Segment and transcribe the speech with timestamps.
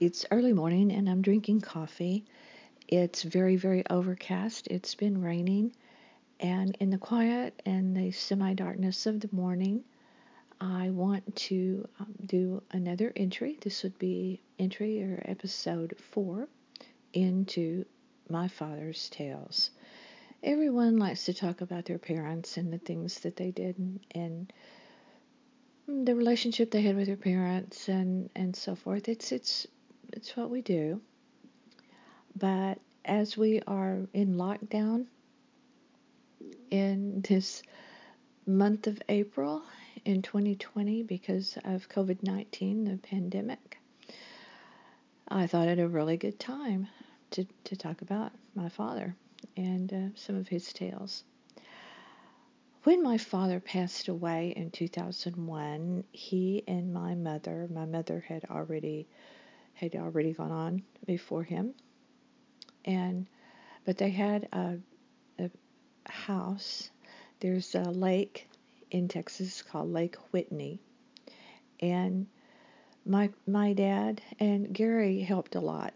[0.00, 2.24] It's early morning and I'm drinking coffee.
[2.88, 4.66] It's very, very overcast.
[4.68, 5.74] It's been raining.
[6.40, 9.84] And in the quiet and the semi darkness of the morning,
[10.58, 13.58] I want to um, do another entry.
[13.60, 16.48] This would be entry or episode four
[17.12, 17.84] into
[18.30, 19.70] my father's tales.
[20.42, 26.06] Everyone likes to talk about their parents and the things that they did and, and
[26.06, 29.06] the relationship they had with their parents and, and so forth.
[29.06, 29.66] It's it's
[30.12, 31.00] it's what we do.
[32.36, 35.06] But as we are in lockdown
[36.70, 37.62] in this
[38.46, 39.62] month of April
[40.04, 43.78] in 2020 because of COVID 19, the pandemic,
[45.28, 46.88] I thought it a really good time
[47.32, 49.14] to, to talk about my father
[49.56, 51.24] and uh, some of his tales.
[52.84, 59.06] When my father passed away in 2001, he and my mother, my mother had already
[59.80, 61.74] had already gone on before him,
[62.84, 63.26] and
[63.84, 64.76] but they had a,
[65.38, 65.50] a
[66.06, 66.90] house.
[67.40, 68.48] There's a lake
[68.90, 70.80] in Texas called Lake Whitney,
[71.80, 72.26] and
[73.06, 75.94] my my dad and Gary helped a lot.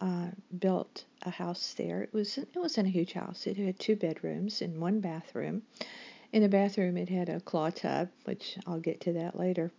[0.00, 0.26] Uh,
[0.58, 2.02] built a house there.
[2.02, 3.46] It was it wasn't a huge house.
[3.46, 5.62] It had two bedrooms and one bathroom.
[6.32, 9.70] In the bathroom, it had a claw tub, which I'll get to that later.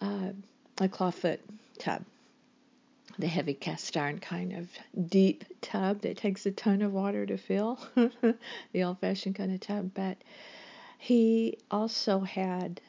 [0.00, 0.32] Uh,
[0.78, 1.38] a clawfoot
[1.78, 2.04] tub,
[3.18, 4.68] the heavy cast iron kind of
[5.08, 7.78] deep tub that takes a ton of water to fill,
[8.72, 9.90] the old fashioned kind of tub.
[9.94, 10.18] But
[10.98, 12.80] he also had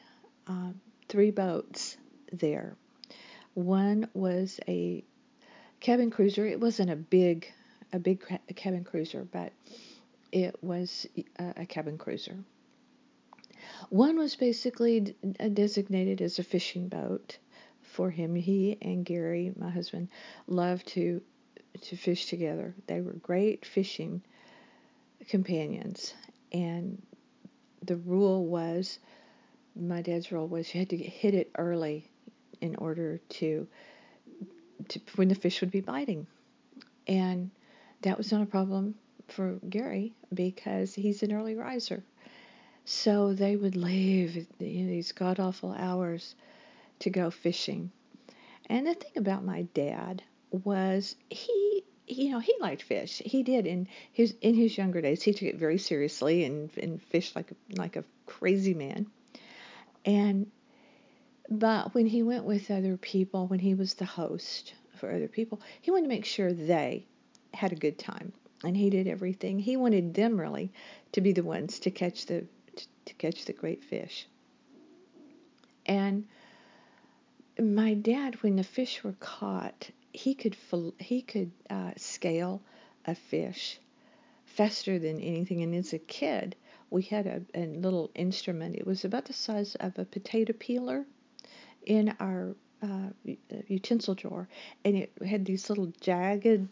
[0.46, 1.96] um, three boats
[2.32, 2.76] there.
[3.54, 5.04] One was a
[5.80, 6.46] cabin cruiser.
[6.46, 7.52] It wasn't a big,
[7.92, 8.24] a big
[8.56, 9.52] cabin cruiser, but
[10.32, 11.06] it was
[11.38, 12.36] a, a cabin cruiser.
[13.90, 15.14] One was basically
[15.52, 17.38] designated as a fishing boat
[17.94, 18.34] for him.
[18.34, 20.08] He and Gary, my husband,
[20.46, 21.22] loved to
[21.82, 22.74] to fish together.
[22.86, 24.22] They were great fishing
[25.28, 26.14] companions,
[26.52, 27.00] and
[27.82, 28.98] the rule was
[29.76, 32.08] my dad's rule was you had to hit it early
[32.60, 33.66] in order to,
[34.88, 36.26] to when the fish would be biting,
[37.06, 37.50] and
[38.02, 38.94] that was not a problem
[39.28, 42.02] for Gary because he's an early riser.
[42.84, 46.34] So they would leave you know, these god awful hours
[47.00, 47.90] to go fishing.
[48.68, 53.22] And the thing about my dad was he you know he liked fish.
[53.24, 55.22] He did in his in his younger days.
[55.22, 59.06] He took it very seriously and and fished like like a crazy man.
[60.04, 60.50] And
[61.50, 65.60] but when he went with other people when he was the host for other people
[65.82, 67.06] he wanted to make sure they
[67.52, 68.32] had a good time.
[68.64, 69.58] And he did everything.
[69.58, 70.72] He wanted them really
[71.12, 74.26] to be the ones to catch the to, to catch the great fish.
[75.86, 76.26] And
[77.60, 80.56] my dad, when the fish were caught, he could
[80.98, 82.62] he could uh, scale
[83.04, 83.78] a fish
[84.44, 85.62] faster than anything.
[85.62, 86.56] And as a kid,
[86.90, 88.76] we had a, a little instrument.
[88.76, 91.04] It was about the size of a potato peeler
[91.86, 93.10] in our uh,
[93.68, 94.48] utensil drawer,
[94.84, 96.68] and it had these little jagged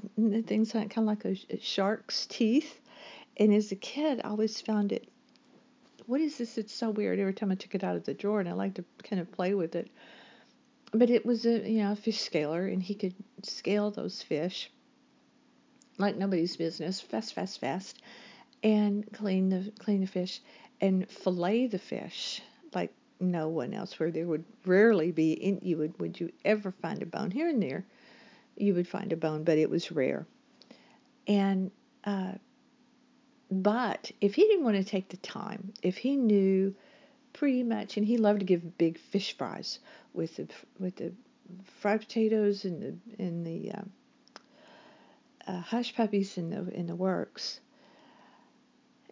[0.46, 2.80] things, kind of like a, a shark's teeth.
[3.36, 5.08] And as a kid, I always found it.
[6.06, 6.58] What is this?
[6.58, 7.18] It's so weird.
[7.18, 9.32] Every time I took it out of the drawer, and I like to kind of
[9.32, 9.90] play with it
[10.92, 14.70] but it was a you know a fish scaler, and he could scale those fish
[15.98, 18.02] like nobody's business, fast, fast, fast,
[18.62, 20.40] and clean the clean the fish
[20.80, 22.42] and fillet the fish
[22.74, 23.98] like no one else.
[23.98, 27.48] Where there would rarely be in you would would you ever find a bone here
[27.48, 27.84] and there,
[28.56, 30.26] you would find a bone, but it was rare.
[31.26, 31.70] And
[32.04, 32.32] uh,
[33.50, 36.74] but if he didn't want to take the time, if he knew
[37.32, 39.78] pretty much, and he loved to give big fish fries
[40.12, 40.48] with the
[40.78, 41.12] with the
[41.80, 43.90] fried potatoes and the and the um,
[45.46, 47.60] uh, hush puppies in the in the works.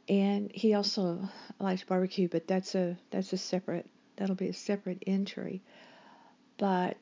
[0.09, 1.29] And he also
[1.61, 3.87] likes barbecue, but that's a that's a separate
[4.17, 5.63] that'll be a separate entry.
[6.59, 6.97] But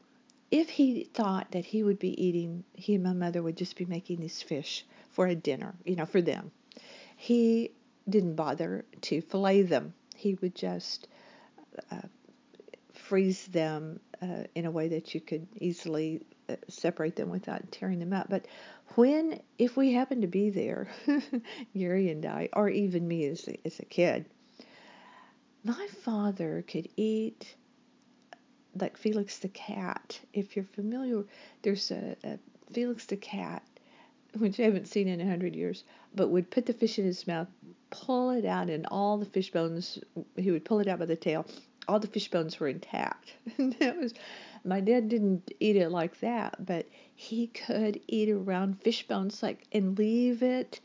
[0.51, 3.85] if he thought that he would be eating, he and my mother would just be
[3.85, 6.51] making these fish for a dinner, you know, for them.
[7.17, 7.73] He
[8.09, 9.95] didn't bother to fillet them.
[10.19, 11.09] He would just
[11.91, 12.09] uh,
[12.93, 18.01] freeze them uh, in a way that you could easily uh, separate them without tearing
[18.01, 18.29] them up.
[18.29, 18.47] But
[18.97, 20.89] when, if we happen to be there,
[21.77, 24.27] Gary and I, or even me as a, as a kid,
[25.65, 27.55] my father could eat
[28.81, 30.19] like Felix the cat.
[30.33, 31.25] If you're familiar,
[31.63, 32.39] there's a, a
[32.73, 33.63] Felix the cat,
[34.37, 35.85] which I haven't seen in a hundred years,
[36.15, 37.49] but would put the fish in his mouth,
[37.91, 39.99] pull it out, and all the fish bones,
[40.37, 41.47] he would pull it out by the tail,
[41.89, 43.35] all the fish bones were intact.
[43.59, 44.15] and that was
[44.65, 49.67] my dad didn't eat it like that, but he could eat around fish bones like
[49.73, 50.81] and leave it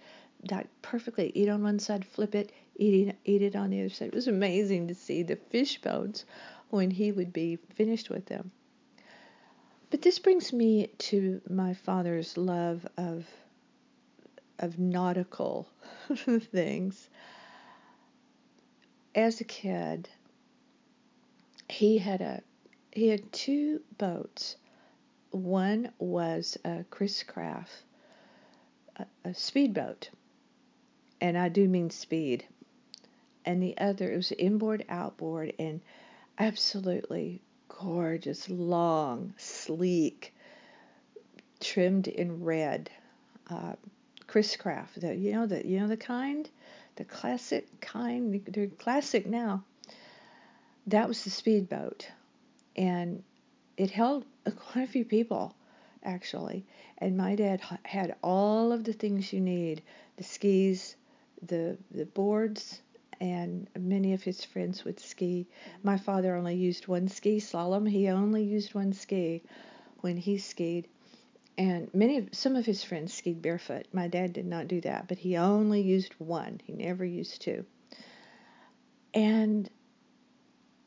[0.50, 1.32] that perfectly.
[1.36, 4.10] Eat on one side, flip it, eat it, eat it on the other side.
[4.10, 6.26] It was amazing to see the fish bones
[6.70, 8.52] when he would be finished with them.
[9.94, 13.28] But this brings me to my father's love of
[14.58, 15.68] of nautical
[16.16, 17.10] things.
[19.14, 20.10] As a kid,
[21.70, 22.42] he had a
[22.92, 24.56] he had two boats.
[25.30, 27.84] One was a Chris Craft,
[28.96, 30.10] a, a speedboat,
[31.22, 32.48] and I do mean speed.
[33.46, 35.82] And the other, it was inboard, outboard, and
[36.40, 37.44] absolutely
[37.84, 40.34] gorgeous, long, sleek,
[41.60, 42.90] trimmed in red.
[43.50, 43.74] Uh,
[44.26, 46.50] Chris Craft, the, you know the you know the kind,
[46.96, 48.42] the classic kind.
[48.48, 49.64] They're classic now.
[50.88, 52.08] That was the speedboat,
[52.76, 53.22] and
[53.78, 54.26] it held
[54.56, 55.54] quite a few people
[56.04, 56.66] actually.
[56.98, 59.84] And my dad had all of the things you need:
[60.16, 60.96] the skis,
[61.46, 62.82] the the boards,
[63.20, 65.48] and many of his friends would ski.
[65.50, 65.88] Mm-hmm.
[65.88, 67.90] My father only used one ski slalom.
[67.90, 69.44] He only used one ski
[70.02, 70.88] when he skied.
[71.58, 73.88] And many of some of his friends skied barefoot.
[73.94, 76.60] My dad did not do that, but he only used one.
[76.64, 77.66] He never used two.
[79.14, 79.70] And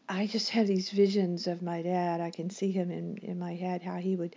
[0.08, 2.20] I just have these visions of my dad.
[2.20, 4.36] I can see him in, in my head how he would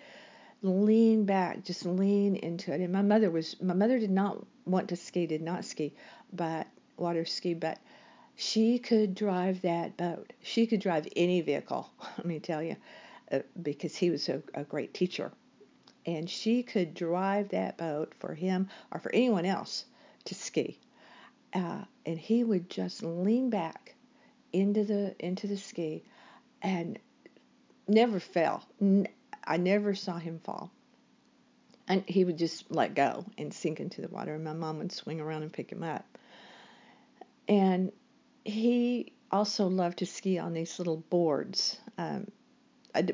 [0.62, 2.82] lean back, just lean into it.
[2.82, 5.94] And my mother was my mother did not want to ski, did not ski,
[6.34, 6.68] but
[7.00, 7.80] water ski, but
[8.36, 10.32] she could drive that boat.
[10.42, 12.78] She could drive any vehicle, let me tell you,
[13.32, 15.32] uh, because he was a, a great teacher.
[16.06, 19.86] And she could drive that boat for him or for anyone else
[20.26, 20.80] to ski.
[21.54, 23.96] Uh, and he would just lean back
[24.54, 26.04] into the into the ski
[26.62, 26.98] and
[27.88, 28.64] never fell.
[29.44, 30.72] I never saw him fall.
[31.88, 34.92] And he would just let go and sink into the water, and my mom would
[34.92, 36.09] swing around and pick him up.
[37.50, 37.92] And
[38.46, 41.80] he also loved to ski on these little boards.
[41.98, 42.28] Um,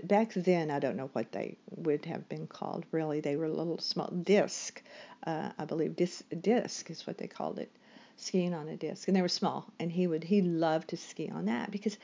[0.04, 2.86] back then, I don't know what they would have been called.
[2.92, 4.84] Really, they were little small disc.
[5.26, 7.72] Uh, I believe disc, disc is what they called it,
[8.18, 9.72] skiing on a disc, and they were small.
[9.80, 11.98] And he would he loved to ski on that because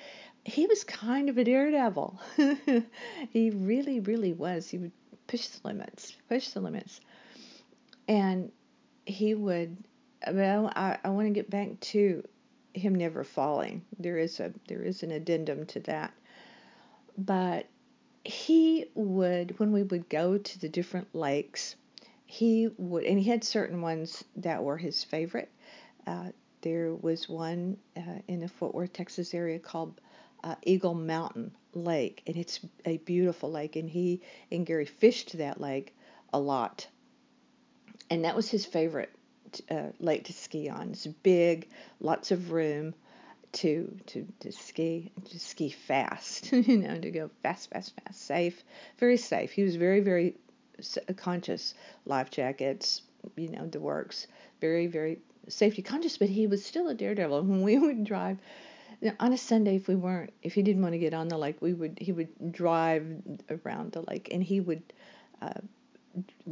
[0.46, 2.20] he was kind of a daredevil.
[3.30, 4.70] he really, really was.
[4.70, 4.92] He would
[5.28, 7.02] push the limits, push the limits,
[8.08, 8.52] and
[9.06, 9.78] he would
[10.32, 12.24] well, I, I want to get back to
[12.74, 13.84] him never falling.
[14.00, 16.14] There is a there is an addendum to that.
[17.18, 17.68] But
[18.24, 21.76] he would when we would go to the different lakes,
[22.26, 25.52] he would and he had certain ones that were his favorite.
[26.08, 26.30] Uh,
[26.62, 30.00] there was one uh, in the Fort Worth, Texas area called
[30.44, 33.76] uh, Eagle Mountain Lake, and it's a beautiful lake.
[33.76, 34.22] And he
[34.52, 35.96] and Gary fished that lake
[36.32, 36.88] a lot,
[38.10, 39.12] and that was his favorite
[39.70, 40.92] uh, lake to ski on.
[40.92, 41.68] It's big,
[42.00, 42.94] lots of room
[43.54, 48.64] to to to ski, to ski fast, you know, to go fast, fast, fast, safe,
[48.98, 49.52] very safe.
[49.52, 50.36] He was very, very
[51.18, 51.74] conscious.
[52.06, 53.02] Life jackets,
[53.36, 54.28] you know, the works,
[54.60, 56.18] very, very safety conscious.
[56.18, 57.44] But he was still a daredevil.
[57.44, 58.38] When we would drive.
[59.20, 61.60] On a Sunday, if we weren't, if he didn't want to get on the lake,
[61.60, 61.98] we would.
[62.00, 63.04] He would drive
[63.50, 64.84] around the lake, and he would
[65.42, 65.60] uh,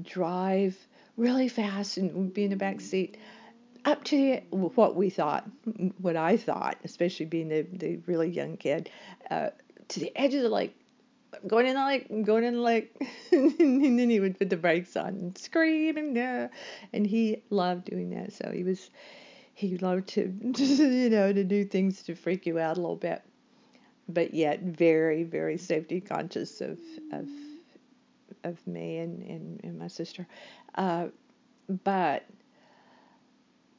[0.02, 0.78] drive
[1.18, 3.18] really fast and be in the back seat
[3.86, 5.48] up to what we thought,
[6.00, 8.90] what I thought, especially being the, the really young kid,
[9.30, 9.50] uh,
[9.90, 10.76] to the edge of the lake,
[11.48, 12.96] going in the lake, going in the lake,
[13.32, 16.50] and then he would put the brakes on and scream and
[16.94, 18.34] and he loved doing that.
[18.34, 18.90] So he was,
[19.54, 20.22] he loved to,
[20.58, 23.22] you know, to do things to freak you out a little bit,
[24.08, 26.80] but yet very, very safety conscious of
[27.12, 27.28] of
[28.44, 30.28] of me and and, and my sister.
[30.76, 31.08] Uh,
[31.84, 32.26] but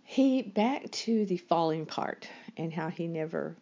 [0.04, 3.56] he back to the falling part and how he never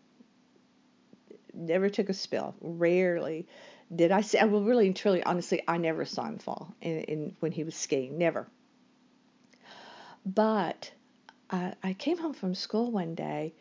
[1.54, 2.54] never took a spill.
[2.60, 3.46] Rarely
[3.94, 4.38] did I see.
[4.38, 7.74] Well, really and truly, honestly, I never saw him fall in, in when he was
[7.74, 8.18] skiing.
[8.18, 8.46] Never.
[10.26, 10.90] But
[11.50, 13.54] I, I came home from school one day,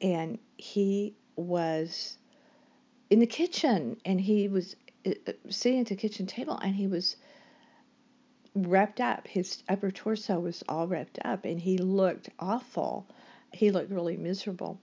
[0.00, 2.18] and he was
[3.10, 4.74] in the kitchen, and he was
[5.48, 7.16] sitting at the kitchen table, and he was
[8.54, 9.26] wrapped up.
[9.26, 13.06] His upper torso was all wrapped up, and he looked awful.
[13.52, 14.80] He looked really miserable.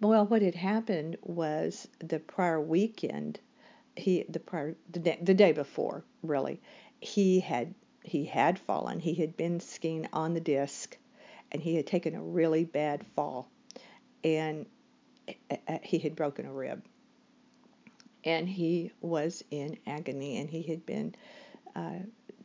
[0.00, 3.40] Well, what had happened was the prior weekend,
[3.96, 6.60] he the prior the day, the day before, really,
[7.00, 9.00] he had he had fallen.
[9.00, 10.96] He had been skiing on the disc,
[11.52, 13.48] and he had taken a really bad fall,
[14.22, 14.66] and
[15.28, 16.82] uh, uh, he had broken a rib.
[18.24, 21.14] And he was in agony, and he had been
[21.76, 21.98] uh,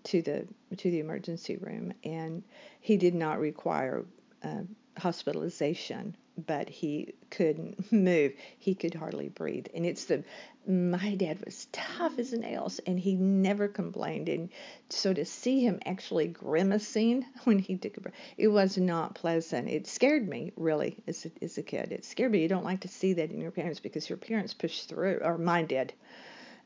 [0.03, 2.43] to the to the emergency room, and
[2.81, 4.05] he did not require
[4.43, 4.61] uh,
[4.97, 6.15] hospitalization,
[6.45, 8.33] but he couldn't move.
[8.57, 10.23] He could hardly breathe, and it's the
[10.67, 14.29] my dad was tough as nails, and he never complained.
[14.29, 14.49] And
[14.89, 19.67] so to see him actually grimacing when he took a breath, it was not pleasant.
[19.67, 21.91] It scared me really as a, as a kid.
[21.91, 22.41] It scared me.
[22.41, 25.37] You don't like to see that in your parents because your parents push through, or
[25.37, 25.93] mine did.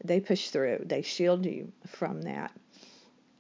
[0.04, 0.84] They push through.
[0.86, 2.52] They shield you from that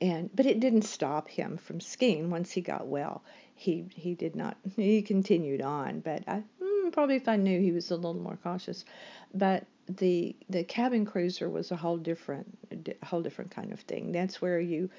[0.04, 3.24] and but it didn't stop him from skiing once he got well
[3.64, 7.72] he he did not he continued on but i mm, probably if i knew he
[7.72, 8.86] was a little more cautious.
[9.34, 14.12] But the the cabin cruiser was a whole different a whole different kind of thing.
[14.12, 14.90] That's where you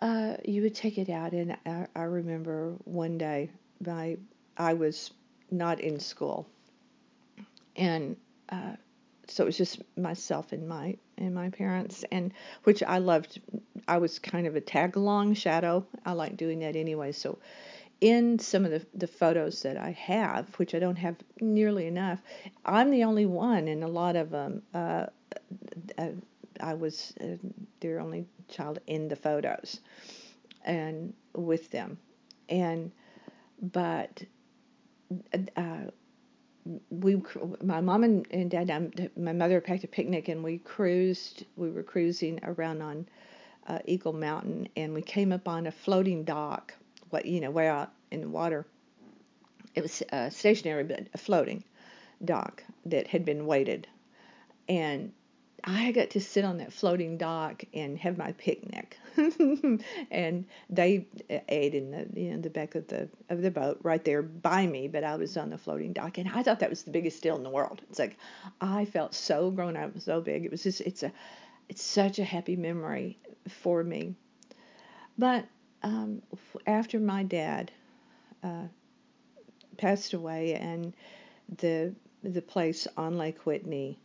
[0.00, 1.32] uh you would take it out.
[1.32, 3.50] And i, I remember one day
[3.84, 4.16] my
[4.56, 5.10] i was
[5.50, 6.46] not in school.
[7.76, 8.16] And
[8.48, 8.76] uh
[9.28, 12.32] so it was just myself and my and my parents and
[12.64, 13.40] which I loved.
[13.88, 15.86] I was kind of a tag along shadow.
[16.04, 17.12] I like doing that anyway.
[17.12, 17.38] So
[18.02, 22.20] in some of the, the photos that I have which I don't have nearly enough
[22.64, 25.06] I'm the only one in a lot of them uh,
[25.96, 26.08] uh,
[26.60, 27.36] I was uh,
[27.80, 29.80] their only child in the photos
[30.64, 31.98] and with them.
[32.48, 32.92] And
[33.60, 34.22] but
[35.56, 35.90] uh,
[36.90, 37.22] we
[37.62, 41.70] my mom and, and dad um, my mother packed a picnic and we cruised we
[41.70, 43.08] were cruising around on
[43.66, 46.74] uh, Eagle Mountain and we came up on a floating dock
[47.12, 48.66] what you know way out in the water
[49.74, 51.62] it was uh, stationary but a floating
[52.24, 53.86] dock that had been weighted
[54.68, 55.12] and
[55.64, 58.98] I got to sit on that floating dock and have my picnic,
[60.10, 61.06] and they
[61.48, 64.66] ate in the you know the back of the of the boat right there by
[64.66, 64.88] me.
[64.88, 67.36] But I was on the floating dock, and I thought that was the biggest deal
[67.36, 67.80] in the world.
[67.90, 68.16] It's like
[68.60, 70.44] I felt so grown up, so big.
[70.44, 71.12] It was just it's a
[71.68, 74.16] it's such a happy memory for me.
[75.16, 75.46] But
[75.82, 76.22] um,
[76.66, 77.70] after my dad
[78.42, 78.66] uh,
[79.76, 80.94] passed away, and
[81.58, 83.98] the the place on Lake Whitney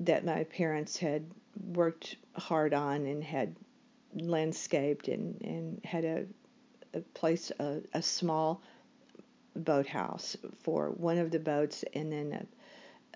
[0.00, 1.24] that my parents had
[1.64, 3.56] worked hard on and had
[4.14, 6.24] landscaped and, and had a,
[6.94, 8.62] a place, a, a small
[9.54, 12.46] boathouse for one of the boats and then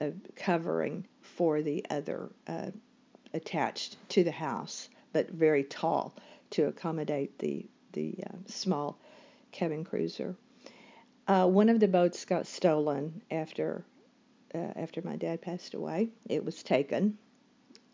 [0.00, 2.70] a, a covering for the other uh,
[3.34, 6.14] attached to the house, but very tall
[6.50, 8.98] to accommodate the, the uh, small
[9.52, 10.36] cabin cruiser.
[11.26, 13.84] Uh, one of the boats got stolen after
[14.54, 16.08] uh, after my dad passed away.
[16.28, 17.18] It was taken,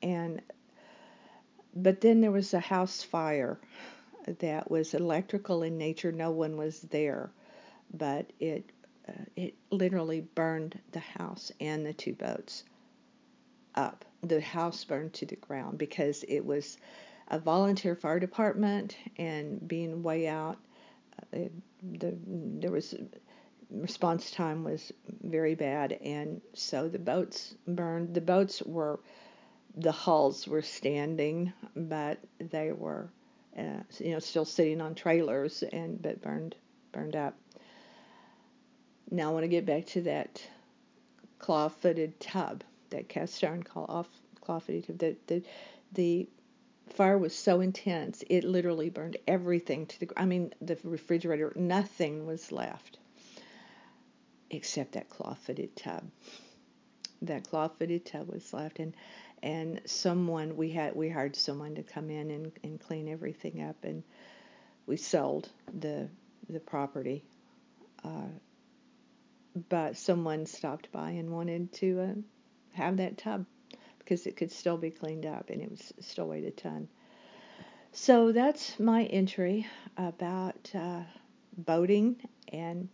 [0.02, 0.40] and
[1.74, 3.58] but then there was a house fire
[4.38, 6.12] that was electrical in nature.
[6.12, 7.30] No one was there,
[7.92, 8.70] but it
[9.08, 12.64] uh, it literally burned the house and the two boats
[13.74, 14.04] up.
[14.22, 16.78] The house burned to the ground because it was
[17.28, 20.58] a volunteer fire department and being way out.
[21.32, 21.48] Uh,
[21.82, 22.94] the, there was
[23.70, 24.92] response time was
[25.22, 28.14] very bad, and so the boats burned.
[28.14, 29.00] The boats were,
[29.76, 33.10] the hulls were standing, but they were,
[33.58, 36.54] uh, you know, still sitting on trailers and but burned,
[36.92, 37.34] burned up.
[39.10, 40.42] Now I want to get back to that
[41.38, 44.04] claw-footed tub, that cast iron claw,
[44.40, 44.98] claw-footed tub.
[44.98, 45.42] The, the,
[45.92, 46.28] the
[46.88, 50.08] fire was so intense, it literally burned everything to the.
[50.16, 52.98] I mean, the refrigerator, nothing was left
[54.50, 56.04] except that claw-footed tub.
[57.22, 58.94] That claw-footed tub was left, and
[59.42, 63.76] and someone we had we hired someone to come in and, and clean everything up,
[63.84, 64.02] and
[64.86, 65.48] we sold
[65.80, 66.08] the
[66.48, 67.24] the property.
[68.04, 68.28] Uh,
[69.68, 73.46] but someone stopped by and wanted to uh, have that tub
[74.06, 76.86] because it could still be cleaned up and it was still weighed a ton.
[77.90, 81.00] So that's my entry about uh,
[81.58, 82.16] boating
[82.52, 82.88] and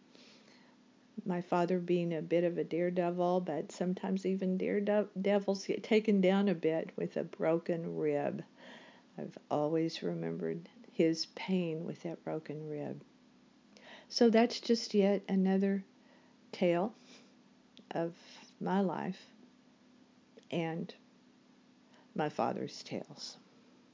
[1.26, 6.48] my father being a bit of a daredevil, but sometimes even daredevils get taken down
[6.48, 8.42] a bit with a broken rib.
[9.18, 13.02] I've always remembered his pain with that broken rib.
[14.08, 15.84] So that's just yet another
[16.52, 16.94] tale
[17.90, 18.14] of
[18.60, 19.18] my life
[20.50, 20.94] and
[22.14, 23.36] my father's tales.